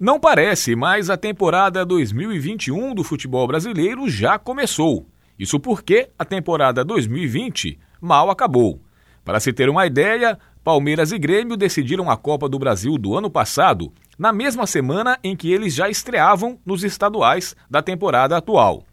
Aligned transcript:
Não 0.00 0.18
parece, 0.18 0.74
mas 0.74 1.10
a 1.10 1.16
temporada 1.18 1.84
2021 1.84 2.94
do 2.94 3.04
futebol 3.04 3.46
brasileiro 3.46 4.08
já 4.08 4.38
começou. 4.38 5.06
Isso 5.38 5.60
porque 5.60 6.08
a 6.18 6.24
temporada 6.24 6.82
2020 6.82 7.78
mal 8.00 8.30
acabou. 8.30 8.80
Para 9.22 9.38
se 9.38 9.52
ter 9.52 9.68
uma 9.68 9.84
ideia, 9.84 10.38
Palmeiras 10.64 11.12
e 11.12 11.18
Grêmio 11.18 11.54
decidiram 11.54 12.10
a 12.10 12.16
Copa 12.16 12.48
do 12.48 12.58
Brasil 12.58 12.96
do 12.96 13.14
ano 13.14 13.28
passado, 13.28 13.92
na 14.18 14.32
mesma 14.32 14.66
semana 14.66 15.18
em 15.22 15.36
que 15.36 15.52
eles 15.52 15.74
já 15.74 15.90
estreavam 15.90 16.58
nos 16.64 16.82
estaduais 16.82 17.54
da 17.68 17.82
temporada 17.82 18.34
atual. 18.38 18.84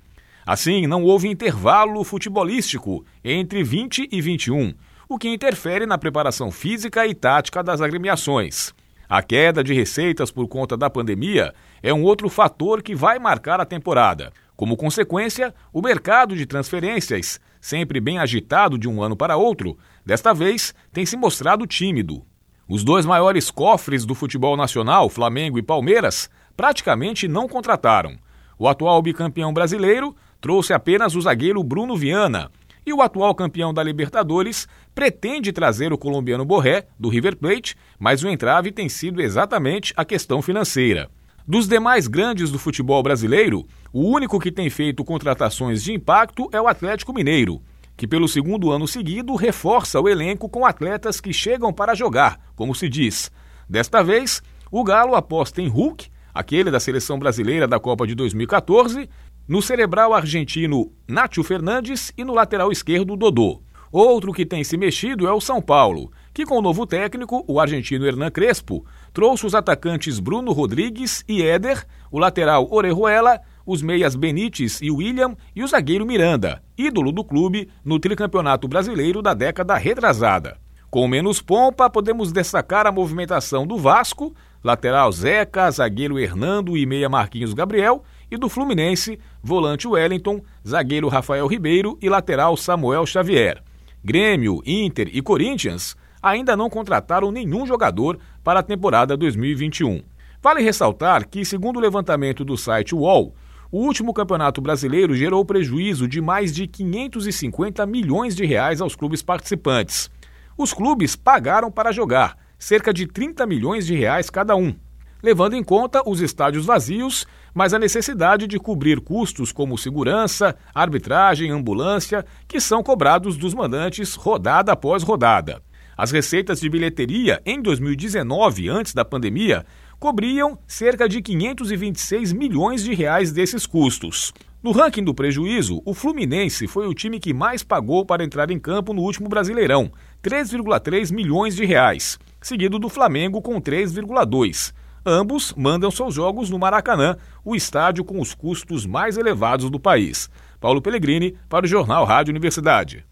Assim, 0.45 0.87
não 0.87 1.03
houve 1.03 1.29
intervalo 1.29 2.03
futebolístico 2.03 3.05
entre 3.23 3.63
20 3.63 4.09
e 4.11 4.21
21, 4.21 4.73
o 5.07 5.17
que 5.17 5.29
interfere 5.29 5.85
na 5.85 5.97
preparação 5.97 6.51
física 6.51 7.07
e 7.07 7.15
tática 7.15 7.63
das 7.63 7.79
agremiações. 7.79 8.75
A 9.09 9.21
queda 9.21 9.63
de 9.63 9.73
receitas 9.73 10.31
por 10.31 10.49
conta 10.49 10.75
da 10.75 10.89
pandemia 10.89 11.53
é 11.81 11.93
um 11.93 12.03
outro 12.03 12.27
fator 12.27 12.84
que 12.84 12.93
vai 12.93 13.17
marcar 13.17 13.61
a 13.61 13.65
temporada. 13.65 14.34
Como 14.53 14.75
consequência, 14.75 15.55
o 15.71 15.81
mercado 15.81 16.35
de 16.35 16.45
transferências, 16.45 17.39
sempre 17.62 18.01
bem 18.01 18.20
agitado 18.20 18.77
de 18.77 18.88
um 18.88 19.01
ano 19.01 19.15
para 19.15 19.38
outro, 19.38 19.77
desta 20.05 20.34
vez 20.34 20.75
tem 20.91 21.05
se 21.05 21.15
mostrado 21.15 21.65
tímido. 21.65 22.21
Os 22.67 22.84
dois 22.84 23.05
maiores 23.05 23.49
cofres 23.49 24.03
do 24.03 24.13
futebol 24.13 24.57
nacional, 24.57 25.07
Flamengo 25.09 25.57
e 25.57 25.63
Palmeiras, 25.63 26.29
praticamente 26.57 27.29
não 27.29 27.48
contrataram. 27.48 28.17
O 28.59 28.67
atual 28.67 29.01
bicampeão 29.01 29.53
brasileiro 29.53 30.13
trouxe 30.41 30.73
apenas 30.73 31.15
o 31.15 31.21
zagueiro 31.21 31.63
Bruno 31.63 31.95
Viana, 31.95 32.51
e 32.88 32.94
o 32.94 33.02
atual 33.02 33.36
campeão 33.36 33.73
da 33.73 33.84
Libertadores 33.84 34.66
pretende 34.96 35.52
trazer 35.52 35.91
o 35.91 35.98
colombiano 35.98 36.46
Borré, 36.46 36.88
do 36.98 37.10
River 37.10 37.36
Plate, 37.36 37.76
mas 38.00 38.23
o 38.23 38.30
entrave 38.30 38.72
tem 38.72 38.88
sido 38.88 39.22
exatamente 39.22 39.94
a 39.98 40.05
questão 40.05 40.41
financeira. 40.41 41.10
Dos 41.46 41.68
demais 41.68 42.08
grandes 42.08 42.50
do 42.50 42.58
futebol 42.58 43.04
brasileiro, 43.04 43.68
o 43.91 44.10
único 44.10 44.40
que 44.40 44.54
tem 44.54 44.70
feito 44.70 45.04
contratações 45.04 45.84
de 45.84 45.91
impacto 45.91 46.48
é 46.54 46.62
o 46.62 46.68
Atlético 46.68 47.13
Mineiro, 47.13 47.62
que 47.98 48.07
pelo 48.07 48.26
segundo 48.26 48.71
ano 48.71 48.88
seguido 48.88 49.35
reforça 49.35 49.99
o 49.99 50.07
elenco 50.07 50.48
com 50.48 50.66
atletas 50.66 51.20
que 51.20 51.34
chegam 51.34 51.74
para 51.74 51.94
jogar, 51.94 52.40
como 52.55 52.74
se 52.74 52.88
diz. 52.88 53.29
Desta 53.70 54.01
vez, 54.01 54.41
o 54.72 54.82
Galo 54.82 55.13
aposta 55.13 55.62
em 55.62 55.68
Hulk, 55.68 56.07
aquele 56.34 56.72
da 56.72 56.79
seleção 56.79 57.20
brasileira 57.20 57.68
da 57.68 57.82
Copa 57.82 58.07
de 58.07 58.16
2014, 58.16 59.10
no 59.48 59.62
cerebral 59.62 60.13
argentino 60.13 60.91
Nátio 61.07 61.43
Fernandes 61.43 62.12
e 62.17 62.23
no 62.23 62.34
lateral 62.34 62.71
esquerdo 62.71 63.15
Dodô. 63.15 63.62
Outro 63.89 64.34
que 64.34 64.45
tem 64.45 64.63
se 64.63 64.75
mexido 64.75 65.28
é 65.28 65.31
o 65.31 65.39
São 65.39 65.62
Paulo, 65.62 66.12
que 66.34 66.45
com 66.45 66.57
o 66.57 66.62
novo 66.62 66.85
técnico, 66.85 67.45
o 67.47 67.59
argentino 67.59 68.06
Hernan 68.06 68.29
Crespo, 68.29 68.85
trouxe 69.13 69.45
os 69.45 69.56
atacantes 69.56 70.19
Bruno 70.19 70.51
Rodrigues 70.51 71.23
e 71.28 71.41
Éder, 71.41 71.85
o 72.12 72.19
lateral 72.19 72.67
Orejuela, 72.69 73.39
os 73.66 73.81
meias 73.81 74.16
Benítez 74.16 74.81
e 74.81 74.91
William 74.91 75.35
e 75.56 75.63
o 75.63 75.67
zagueiro 75.67 76.06
Miranda, 76.06 76.61
ídolo 76.78 77.11
do 77.11 77.23
clube 77.23 77.69
no 77.84 78.00
tricampeonato 78.00 78.67
brasileiro 78.67 79.22
da 79.22 79.34
década 79.34 79.78
retrasada. 79.78 80.57
Com 80.89 81.07
menos 81.07 81.41
pompa, 81.41 81.89
podemos 81.89 82.31
destacar 82.31 82.88
a 82.88 82.91
movimentação 82.91 83.66
do 83.67 83.78
Vasco, 83.78 84.34
lateral 84.63 85.11
Zeca, 85.11 85.69
zagueiro 85.72 86.19
Hernando 86.19 86.78
e 86.78 86.85
meia 86.85 87.09
Marquinhos 87.09 87.53
Gabriel, 87.53 88.03
e 88.29 88.38
do 88.38 88.50
Fluminense, 88.50 89.19
volante 89.41 89.88
Wellington, 89.88 90.41
zagueiro 90.67 91.07
Rafael 91.07 91.47
Ribeiro 91.47 91.97
e 92.01 92.09
lateral 92.09 92.56
Samuel 92.57 93.06
Xavier. 93.06 93.63
Grêmio, 94.03 94.61
Inter 94.66 95.09
e 95.11 95.22
Corinthians 95.22 95.95
ainda 96.22 96.55
não 96.55 96.69
contrataram 96.69 97.31
nenhum 97.31 97.66
jogador 97.66 98.19
para 98.44 98.59
a 98.59 98.63
temporada 98.63 99.16
2021. 99.16 100.01
Vale 100.41 100.61
ressaltar 100.61 101.28
que, 101.28 101.44
segundo 101.45 101.78
o 101.78 101.81
levantamento 101.81 102.44
do 102.44 102.57
site 102.57 102.94
UOL, 102.94 103.33
o 103.72 103.79
último 103.79 104.13
campeonato 104.13 104.61
brasileiro 104.61 105.16
gerou 105.16 105.44
prejuízo 105.44 106.07
de 106.07 106.22
mais 106.22 106.53
de 106.53 106.67
550 106.67 107.85
milhões 107.85 108.35
de 108.35 108.45
reais 108.45 108.79
aos 108.81 108.95
clubes 108.95 109.21
participantes. 109.21 110.09
Os 110.57 110.73
clubes 110.73 111.16
pagaram 111.16 111.69
para 111.69 111.91
jogar, 111.91 112.37
cerca 112.57 112.93
de 112.93 113.07
30 113.07 113.45
milhões 113.45 113.85
de 113.85 113.95
reais 113.95 114.29
cada 114.29 114.55
um 114.55 114.73
levando 115.22 115.55
em 115.55 115.63
conta 115.63 116.01
os 116.05 116.22
estádios 116.22 116.66
vazios, 116.66 117.25
mas 117.53 117.73
a 117.73 117.79
necessidade 117.79 118.47
de 118.47 118.59
cobrir 118.59 119.00
custos 119.00 119.51
como 119.51 119.78
segurança, 119.78 120.55
arbitragem, 120.73 121.51
ambulância, 121.51 122.25
que 122.47 122.59
são 122.59 122.83
cobrados 122.83 123.38
dos 123.38 123.53
mandantes 123.53 124.16
rodada 124.16 124.72
após 124.72 125.03
rodada. 125.03 125.61
As 125.97 126.11
receitas 126.11 126.59
de 126.59 126.69
bilheteria 126.69 127.41
em 127.44 127.59
2019, 127.59 128.69
antes 128.69 128.94
da 128.94 129.03
pandemia, 129.03 129.66
cobriam 130.00 130.59
cerca 130.67 131.09
de 131.09 131.22
526 131.22 132.34
milhões 132.34 132.84
de 132.84 132.94
reais 132.94 133.31
desses 133.31 133.66
custos. 133.66 134.31
No 134.61 134.72
ranking 134.72 135.03
do 135.03 135.13
prejuízo, 135.13 135.81
o 135.85 135.94
Fluminense 135.94 136.67
foi 136.67 136.88
o 136.88 136.94
time 136.94 137.19
que 137.19 137.34
mais 137.34 137.63
pagou 137.63 138.05
para 138.05 138.23
entrar 138.23 138.51
em 138.51 138.59
campo 138.59 138.94
no 138.94 139.01
último 139.01 139.29
Brasileirão, 139.29 139.91
3,3 140.23 141.11
milhões 141.11 141.55
de 141.55 141.66
reais, 141.66 142.19
seguido 142.41 142.78
do 142.78 142.89
Flamengo 142.89 143.41
com 143.41 143.59
3,2. 143.59 144.73
Ambos 145.09 145.53
mandam 145.56 145.90
seus 145.90 146.13
jogos 146.13 146.50
no 146.50 146.59
Maracanã, 146.59 147.16
o 147.45 147.56
estádio 147.56 148.03
com 148.03 148.19
os 148.19 148.34
custos 148.34 148.85
mais 148.85 149.16
elevados 149.16 149.69
do 149.69 149.79
país. 149.79 150.29
Paulo 150.59 150.81
Pellegrini, 150.81 151.38
para 151.47 151.63
o 151.63 151.68
Jornal 151.68 152.03
Rádio 152.03 152.31
Universidade. 152.31 153.06